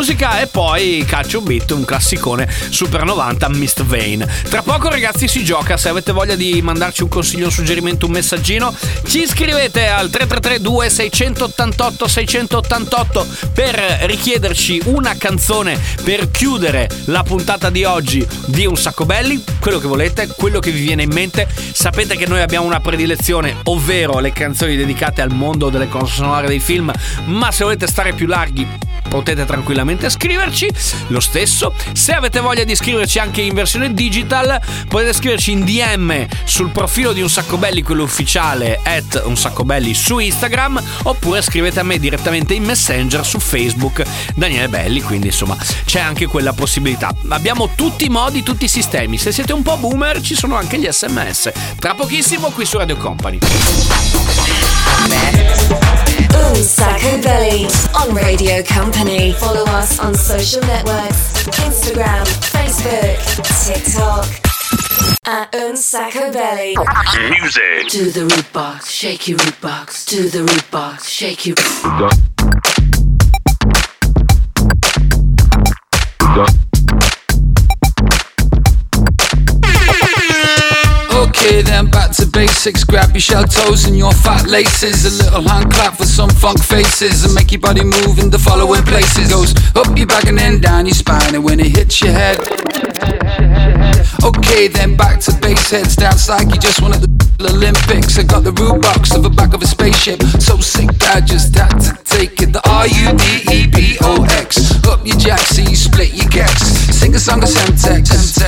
Spegnere 0.00 0.16
la 0.16 0.16
musica 0.16 0.40
e 0.40 0.46
poi 0.70 1.04
calcio 1.04 1.40
beat, 1.40 1.72
un 1.72 1.84
classicone 1.84 2.48
Super 2.68 3.02
90 3.02 3.48
Mist 3.48 3.82
Vane. 3.82 4.24
Tra 4.48 4.62
poco 4.62 4.88
ragazzi 4.88 5.26
si 5.26 5.42
gioca, 5.42 5.76
se 5.76 5.88
avete 5.88 6.12
voglia 6.12 6.36
di 6.36 6.62
mandarci 6.62 7.02
un 7.02 7.08
consiglio, 7.08 7.46
un 7.46 7.50
suggerimento, 7.50 8.06
un 8.06 8.12
messaggino, 8.12 8.72
ci 9.04 9.22
iscrivete 9.22 9.88
al 9.88 10.10
333 10.10 10.60
2688 10.60 12.06
688 12.06 13.26
per 13.52 13.74
richiederci 14.02 14.80
una 14.84 15.16
canzone 15.16 15.76
per 16.04 16.30
chiudere 16.30 16.88
la 17.06 17.24
puntata 17.24 17.68
di 17.68 17.82
oggi 17.82 18.24
di 18.46 18.64
Un 18.64 18.76
Sacco 18.76 19.04
Belli, 19.04 19.42
quello 19.58 19.80
che 19.80 19.88
volete, 19.88 20.28
quello 20.36 20.60
che 20.60 20.70
vi 20.70 20.82
viene 20.82 21.02
in 21.02 21.12
mente. 21.12 21.48
Sapete 21.72 22.14
che 22.16 22.28
noi 22.28 22.42
abbiamo 22.42 22.66
una 22.66 22.78
predilezione, 22.78 23.56
ovvero 23.64 24.20
le 24.20 24.30
canzoni 24.30 24.76
dedicate 24.76 25.20
al 25.20 25.32
mondo 25.32 25.68
delle 25.68 25.88
colonne 25.88 26.10
sonore 26.10 26.46
dei 26.46 26.60
film, 26.60 26.92
ma 27.24 27.50
se 27.50 27.64
volete 27.64 27.88
stare 27.88 28.12
più 28.12 28.28
larghi 28.28 28.64
potete 29.08 29.44
tranquillamente 29.44 30.08
scriverci 30.08 30.59
lo 31.08 31.20
stesso. 31.20 31.74
Se 31.92 32.12
avete 32.12 32.40
voglia 32.40 32.64
di 32.64 32.74
scriverci 32.74 33.18
anche 33.18 33.40
in 33.40 33.54
versione 33.54 33.92
digital 33.94 34.60
potete 34.88 35.12
scriverci 35.12 35.52
in 35.52 35.64
DM 35.64 36.26
sul 36.44 36.70
profilo 36.70 37.12
di 37.12 37.22
un 37.22 37.30
sacco 37.30 37.56
belli 37.56 37.82
quello 37.82 38.02
ufficiale 38.02 38.80
at 38.82 39.22
un 39.24 39.36
sacco 39.36 39.64
belli 39.64 39.94
su 39.94 40.18
Instagram 40.18 40.82
oppure 41.04 41.42
scrivete 41.42 41.80
a 41.80 41.82
me 41.82 41.98
direttamente 41.98 42.54
in 42.54 42.64
messenger 42.64 43.24
su 43.24 43.38
Facebook 43.38 44.02
Daniele 44.34 44.68
Belli 44.68 45.00
quindi 45.02 45.28
insomma 45.28 45.56
c'è 45.84 46.00
anche 46.00 46.26
quella 46.26 46.52
possibilità. 46.52 47.14
Abbiamo 47.28 47.70
tutti 47.74 48.06
i 48.06 48.08
modi 48.08 48.42
tutti 48.42 48.64
i 48.64 48.68
sistemi. 48.68 49.18
Se 49.18 49.32
siete 49.32 49.52
un 49.52 49.62
po' 49.62 49.76
boomer 49.76 50.20
ci 50.20 50.34
sono 50.34 50.56
anche 50.56 50.78
gli 50.78 50.88
sms 50.88 51.52
tra 51.78 51.94
pochissimo 51.94 52.50
qui 52.50 52.64
su 52.64 52.78
Radio 52.78 52.96
Company 52.96 53.38
Un 56.42 56.54
Sacco 56.62 57.20
Belly 57.22 57.66
on 57.94 58.14
Radio 58.14 58.62
Company. 58.62 59.32
Follow 59.32 59.64
us 59.64 59.98
on 60.00 60.14
social 60.14 60.60
networks 60.62 61.46
Instagram, 61.60 62.24
Facebook, 62.52 63.18
TikTok. 63.66 64.26
At 65.26 65.54
Un 65.54 65.76
Sacco 65.76 66.32
Belly. 66.32 66.74
Music. 67.30 67.88
To 67.88 68.10
the 68.10 68.22
root 68.22 68.52
box, 68.52 68.90
shake 68.90 69.28
your 69.28 69.38
root 69.38 69.60
box. 69.60 70.04
To 70.06 70.28
the 70.28 70.40
root 70.40 70.70
box, 70.70 71.08
shake 71.08 71.46
your. 71.46 71.56
Okay, 81.40 81.62
then 81.62 81.86
back 81.86 82.10
to 82.16 82.26
basics. 82.26 82.84
Grab 82.84 83.12
your 83.12 83.22
shell 83.22 83.44
toes 83.44 83.86
and 83.86 83.96
your 83.96 84.12
fat 84.12 84.46
laces. 84.46 85.06
A 85.06 85.24
little 85.24 85.40
hand 85.40 85.72
clap 85.72 85.96
for 85.96 86.04
some 86.04 86.28
funk 86.28 86.62
faces 86.62 87.24
and 87.24 87.34
make 87.34 87.50
your 87.50 87.62
body 87.62 87.82
move 87.82 88.18
in 88.18 88.28
the 88.28 88.38
following 88.38 88.82
places. 88.82 89.30
Goes 89.30 89.54
up 89.74 89.96
your 89.96 90.06
back 90.06 90.24
and 90.24 90.36
then 90.36 90.60
down 90.60 90.84
your 90.84 90.94
spine, 90.94 91.34
and 91.34 91.42
when 91.42 91.58
it 91.58 91.74
hits 91.74 92.02
your 92.02 92.12
head. 92.12 92.36
Okay, 94.22 94.68
then 94.68 94.96
back 94.98 95.20
to 95.20 95.32
base 95.40 95.70
heads. 95.70 95.96
Dance 95.96 96.28
like 96.28 96.48
you 96.48 96.60
just 96.60 96.82
won 96.82 96.92
at 96.92 97.00
the 97.00 97.08
Olympics. 97.48 98.18
I 98.18 98.22
got 98.22 98.44
the 98.44 98.52
root 98.52 98.82
box 98.82 99.16
of 99.16 99.22
the 99.22 99.30
back 99.30 99.54
of 99.54 99.62
a 99.62 99.66
spaceship. 99.66 100.20
So 100.44 100.58
sick, 100.58 100.90
I 101.08 101.22
just 101.22 101.56
had 101.56 101.72
to 101.80 101.96
take 102.04 102.42
it. 102.42 102.52
The 102.52 102.60
R 102.68 102.86
U 102.86 103.16
D 103.16 103.24
E 103.48 103.66
B 103.66 103.96
O 104.02 104.24
X. 104.24 104.76
Up 104.84 105.06
your 105.06 105.16
jack, 105.16 105.40
so 105.40 105.62
you 105.62 105.74
split 105.74 106.12
your 106.12 106.28
gex. 106.28 106.60
Sing 107.00 107.14
a 107.14 107.18
song 107.18 107.42
of 107.42 107.48
Semtex. 107.48 108.39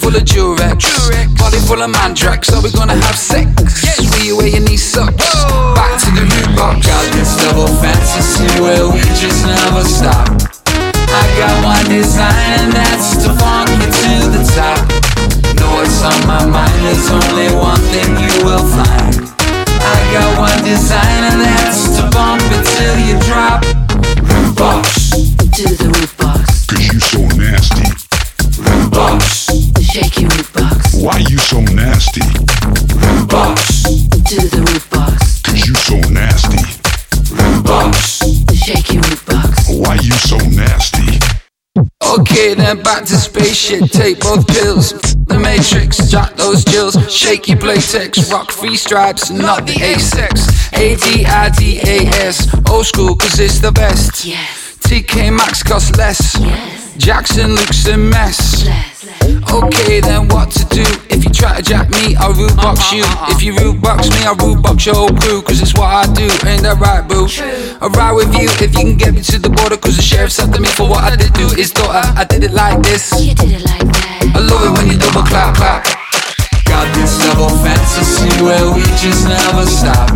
Full 0.00 0.16
of 0.16 0.24
Durex. 0.24 0.80
Body 1.36 1.58
full 1.68 1.82
of 1.82 1.90
Mandrax. 1.92 2.50
Are 2.56 2.62
we 2.62 2.72
gonna 2.72 2.96
have 2.96 3.16
sex? 3.16 3.52
Will 4.00 4.24
you 4.24 4.36
wear 4.36 4.48
your 4.48 4.60
knee 4.64 4.76
socks? 4.76 5.28
Back 5.76 6.00
to 6.00 6.08
the 6.16 6.24
root 6.24 6.56
box. 6.56 6.86
Got 6.86 7.04
this 7.12 7.36
double 7.44 7.68
fantasy 7.84 8.48
where 8.64 8.88
we 8.88 9.00
just 9.20 9.44
never 9.44 9.84
stop. 9.84 10.26
I 11.12 11.22
got 11.36 11.52
one 11.62 11.84
design 11.92 12.64
and 12.64 12.72
that's 12.72 13.20
to 13.22 13.28
funk 13.36 13.68
you 13.76 13.92
to 13.92 14.12
the 14.32 14.42
top. 14.56 14.80
Know 15.60 15.68
what's 15.76 16.00
on 16.00 16.16
my 16.26 16.48
mind, 16.48 16.80
there's 16.80 17.10
only 17.12 17.52
one 17.54 17.69
Then 42.40 42.82
back 42.82 43.04
to 43.04 43.16
spaceship. 43.16 43.90
Take 43.90 44.20
both 44.20 44.46
pills. 44.46 44.92
The 45.26 45.38
Matrix, 45.38 46.10
jot 46.10 46.38
those 46.38 46.64
jills. 46.64 46.96
Shaky 47.12 47.52
playtex, 47.52 48.32
rock 48.32 48.50
free 48.50 48.76
stripes, 48.76 49.30
not 49.30 49.66
the 49.66 49.74
A-sex. 49.74 50.48
A-D-I-D-A-S. 50.72 52.48
Old 52.70 52.86
school, 52.86 53.14
cause 53.14 53.38
it's 53.38 53.58
the 53.60 53.70
best. 53.72 54.26
TK 54.80 55.36
Maxx 55.36 55.62
costs 55.62 55.94
less. 55.98 56.38
Jackson 56.96 57.54
looks 57.54 57.86
a 57.86 57.96
mess. 57.98 58.64
Okay, 59.52 60.00
then 60.00 60.28
what 60.28 60.50
to 60.52 60.64
do? 60.70 60.84
If 61.10 61.24
you 61.24 61.30
try 61.30 61.56
to 61.56 61.62
jack 61.62 61.90
me, 61.90 62.16
I'll 62.16 62.32
root 62.32 62.54
box 62.56 62.80
uh-huh, 62.80 62.96
you. 62.96 63.04
Uh-huh. 63.04 63.34
If 63.34 63.42
you 63.42 63.56
root 63.58 63.80
box 63.80 64.08
me, 64.10 64.22
I'll 64.24 64.36
root 64.36 64.62
box 64.62 64.86
your 64.86 64.94
whole 64.94 65.12
crew. 65.12 65.42
Cause 65.42 65.60
it's 65.60 65.74
what 65.74 65.90
I 65.90 66.06
do, 66.12 66.28
ain't 66.46 66.62
that 66.62 66.78
right, 66.78 67.02
boo? 67.06 67.26
I'll 67.80 67.90
ride 67.90 68.12
with 68.12 68.32
you 68.34 68.48
if 68.60 68.72
you 68.76 68.94
can 68.94 68.96
get 68.96 69.14
me 69.14 69.22
to 69.22 69.38
the 69.38 69.50
border. 69.50 69.76
Cause 69.76 69.96
the 69.96 70.02
sheriff's 70.02 70.38
after 70.38 70.60
me 70.60 70.68
for 70.68 70.88
what 70.88 71.04
I 71.04 71.16
did 71.16 71.32
do. 71.34 71.48
His 71.56 71.72
daughter, 71.72 72.00
I 72.16 72.24
did 72.24 72.44
it 72.44 72.52
like 72.52 72.82
this. 72.82 73.10
You 73.16 73.34
did 73.34 73.60
it 73.60 73.64
like 73.64 73.84
that. 73.84 74.32
I 74.36 74.40
love 74.40 74.62
it 74.68 74.72
when 74.76 74.86
you 74.92 74.96
double 75.00 75.24
clap, 75.24 75.56
clap. 75.56 75.84
Got 76.68 76.86
this 76.94 77.18
double 77.18 77.50
fantasy 77.64 78.30
where 78.44 78.70
we 78.72 78.84
just 79.00 79.26
never 79.26 79.66
stop. 79.66 80.12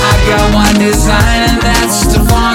I 0.00 0.14
got 0.24 0.44
one 0.54 0.76
design 0.80 1.52
and 1.52 1.60
that's 1.60 2.12
to 2.14 2.20
funk 2.24 2.47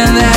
and 0.00 0.16
that 0.16 0.33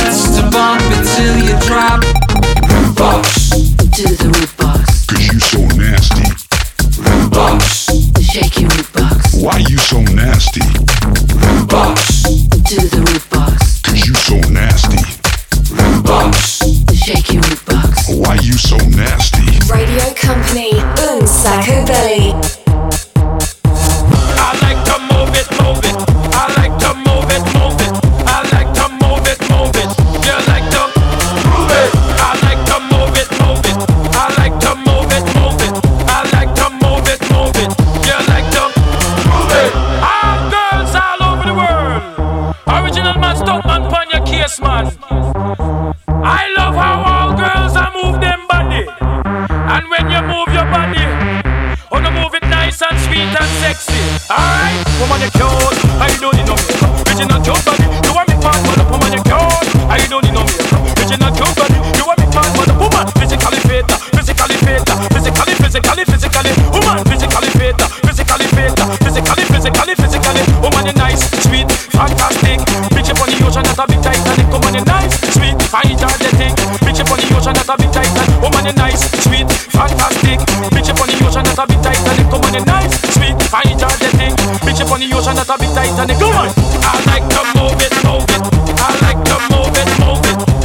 Woman, 74.50 74.74
you 74.74 74.84
nice, 74.84 75.14
sweet, 75.34 75.56
fine, 75.68 75.92
energetic. 75.92 76.52
Bitch 76.84 77.00
up 77.00 77.10
on 77.12 77.18
the 77.20 77.28
ocean, 77.36 77.52
not 77.52 77.68
a 77.68 77.74
big 77.76 77.92
Titanic. 77.92 78.40
Woman, 78.40 78.66
you 78.66 78.72
nice, 78.72 79.04
sweet, 79.24 79.48
fantastic. 79.72 80.40
Bitch 80.72 80.90
up 80.90 81.00
on 81.00 81.08
the 81.08 81.16
ocean, 81.24 81.44
not 81.44 81.58
a 81.58 81.64
big 81.68 81.80
Titanic. 81.82 82.26
Come 82.32 82.44
on, 82.44 82.54
you 82.54 82.64
nice, 82.64 82.92
sweet, 83.14 83.36
fine, 83.52 83.68
energetic. 83.68 84.32
Bitch 84.64 84.80
up 84.80 84.92
on 84.92 85.00
the 85.00 85.08
ocean, 85.12 85.36
not 85.36 85.48
a 85.48 85.56
big 85.60 85.72
Titanic. 85.76 86.18
Come 86.18 86.36
on. 86.36 86.48
I 86.82 86.96
like 87.06 87.26
to 87.28 87.42
move 87.56 87.80
it, 87.84 87.94
move 88.04 88.28
it. 88.32 88.42
I 88.80 88.88
like 89.04 89.20
to 89.28 89.36
move 89.52 89.76
it, 89.76 89.88
move 90.00 90.24
it. 90.24 90.57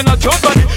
she 0.00 0.06
not 0.06 0.24
your 0.24 0.69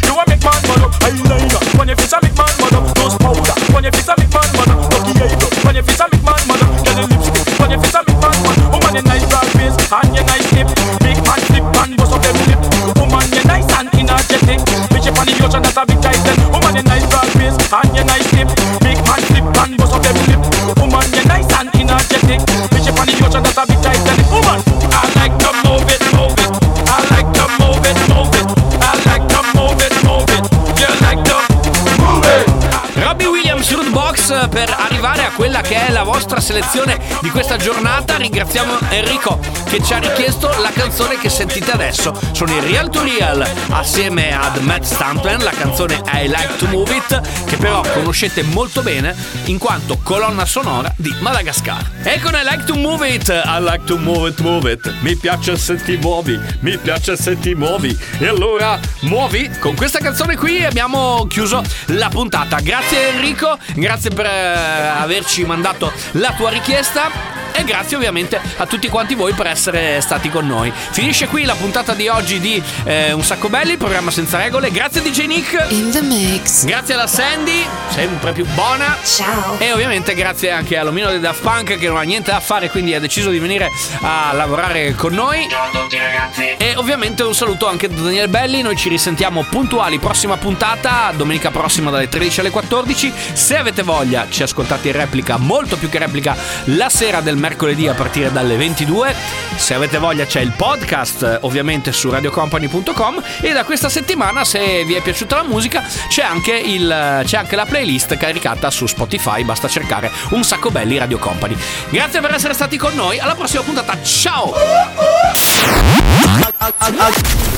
per 34.54 34.70
arrivare 34.70 35.24
a 35.24 35.32
quella 35.32 35.62
che 35.62 35.88
è 35.88 35.90
la 35.90 36.04
vostra 36.04 36.40
selezione 36.44 37.00
di 37.22 37.30
questa 37.30 37.56
giornata. 37.56 38.18
Ringraziamo 38.18 38.78
Enrico 38.90 39.40
che 39.70 39.82
ci 39.82 39.94
ha 39.94 39.98
richiesto 39.98 40.50
la 40.60 40.72
canzone 40.72 41.18
che 41.18 41.30
sentite 41.30 41.72
adesso. 41.72 42.14
Sono 42.34 42.52
i 42.52 42.60
Real 42.60 42.90
to 42.90 43.02
Real 43.02 43.50
assieme 43.70 44.38
ad 44.38 44.58
Matt 44.58 44.84
Stampton, 44.84 45.42
la 45.42 45.52
canzone 45.52 46.02
I 46.14 46.28
Like 46.28 46.58
to 46.58 46.68
Move 46.68 46.96
It, 46.96 47.46
che 47.46 47.56
però 47.56 47.82
conoscete 47.94 48.44
molto 48.44 48.82
bene 48.82 49.16
in 49.46 49.58
quanto 49.58 49.98
colonna 50.04 50.46
sonora 50.46 50.94
di 50.98 51.16
Madagascar. 51.22 51.82
E 52.04 52.20
con 52.20 52.34
I 52.34 52.44
Like 52.44 52.66
to 52.66 52.76
Move 52.76 53.08
It, 53.08 53.30
I 53.30 53.62
like 53.62 53.86
to 53.86 53.98
move 53.98 54.28
it, 54.30 54.40
move 54.42 54.70
it. 54.70 54.94
Mi 55.00 55.16
piace 55.16 55.56
se 55.56 55.82
ti 55.82 55.96
muovi, 55.96 56.38
mi 56.60 56.78
piace 56.78 57.16
se 57.16 57.40
ti 57.40 57.56
muovi. 57.56 57.98
E 58.20 58.28
allora 58.28 58.78
muovi. 59.02 59.50
Con 59.60 59.76
questa 59.76 60.00
canzone 60.00 60.36
qui 60.36 60.66
abbiamo 60.66 61.26
chiuso 61.28 61.64
la 61.88 62.10
puntata. 62.10 62.60
Grazie 62.60 63.14
Enrico, 63.14 63.58
grazie 63.76 64.10
per 64.10 64.26
eh, 64.26 64.92
averci 65.00 65.46
mandato 65.46 65.92
la 66.12 66.33
tua 66.36 66.50
richiesta. 66.50 67.34
E 67.56 67.64
grazie 67.64 67.96
ovviamente 67.96 68.42
a 68.58 68.66
tutti 68.66 68.90
quanti 68.90 69.14
voi 69.14 69.34
per 69.34 69.46
essere 69.46 70.02
stati 70.02 70.30
con 70.30 70.48
noi. 70.48 70.72
Finisce 70.74 71.28
qui 71.28 71.44
la 71.46 71.54
puntata 71.54 71.94
di 71.94 72.08
oggi 72.08 72.40
di 72.40 72.62
eh, 72.84 73.12
Un 73.12 73.24
sacco 73.24 73.48
belli, 73.48 73.78
programma 73.78 74.10
senza 74.10 74.38
regole. 74.38 74.72
Grazie 74.72 75.02
DJ 75.02 75.26
Nick. 75.28 75.68
In 75.70 75.92
the 75.92 76.02
mix. 76.02 76.66
Grazie 76.66 76.96
alla 76.96 77.06
Sandy, 77.06 77.64
sempre 77.90 78.32
più 78.32 78.46
buona. 78.56 78.98
Ciao. 79.04 79.60
E 79.60 79.72
ovviamente 79.72 80.16
grazie 80.16 80.50
anche 80.50 80.78
all'omino 80.78 81.10
dei 81.10 81.20
Daft 81.20 81.42
Punk 81.42 81.78
che 81.78 81.88
non 81.88 81.98
ha 81.98 82.02
niente 82.02 82.32
da 82.32 82.40
fare, 82.40 82.70
quindi 82.70 82.96
ha 82.96 83.00
deciso 83.00 83.30
di 83.30 83.38
venire 83.38 83.70
a 84.02 84.32
lavorare 84.34 84.96
con 84.96 85.14
noi. 85.14 85.48
Ciao 85.48 85.66
a 85.66 85.70
tutti 85.70 85.98
ragazzi. 85.98 86.56
E 86.58 86.76
ovviamente 86.76 87.22
un 87.22 87.36
saluto 87.36 87.68
anche 87.68 87.88
da 87.88 88.02
Daniele 88.02 88.30
Belli, 88.30 88.64
noi 88.64 88.76
ci 88.76 88.90
risentiamo 88.90 89.44
puntuali 89.44 90.00
prossima 90.00 90.38
puntata, 90.38 91.14
domenica 91.16 91.52
prossima 91.52 91.92
dalle 91.92 92.10
13 92.10 92.40
alle 92.40 92.50
14. 92.50 93.14
Se 93.34 93.58
avete 93.58 93.84
voglia 93.84 94.26
ci 94.28 94.42
ascoltate 94.42 94.88
in 94.88 94.96
replica, 94.96 95.38
molto 95.38 95.78
più 95.78 95.88
che 95.88 96.00
replica, 96.00 96.23
musica 96.24 96.36
la 96.66 96.90
sera 96.90 97.20
del 97.20 97.36
mercoledì 97.36 97.88
a 97.88 97.94
partire 97.94 98.32
dalle 98.32 98.56
22. 98.56 99.14
Se 99.56 99.74
avete 99.74 99.98
voglia 99.98 100.26
c'è 100.26 100.40
il 100.40 100.54
podcast 100.56 101.40
ovviamente 101.42 101.92
su 101.92 102.10
radiocompany.com 102.10 103.22
e 103.42 103.52
da 103.52 103.66
questa 103.66 103.90
settimana 103.90 104.46
se 104.46 104.84
vi 104.86 104.94
è 104.94 105.02
piaciuta 105.02 105.36
la 105.36 105.44
musica 105.44 105.84
c'è 106.08 106.24
anche, 106.24 106.54
il, 106.54 107.22
c'è 107.26 107.38
anche 107.38 107.56
la 107.56 107.66
playlist 107.66 108.16
caricata 108.18 108.72
su 108.72 108.86
Spotify, 108.88 109.44
basta 109.44 109.68
cercare 109.68 110.10
un 110.30 110.44
sacco 110.44 110.72
belli 110.72 110.98
Radio 110.98 111.20
Company. 111.20 111.56
Grazie 111.90 112.22
per 112.22 112.34
essere 112.34 112.54
stati 112.54 112.78
con 112.78 112.94
noi, 112.96 113.20
alla 113.20 113.36
prossima 113.36 113.62
puntata, 113.62 114.02
ciao! 114.02 114.54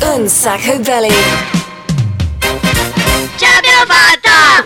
Un 0.01 0.28
sacco 0.28 0.80
belli! 0.80 1.13
Ce 3.38 3.45
l'abbiamo 3.45 3.86
fatta! 3.86 4.66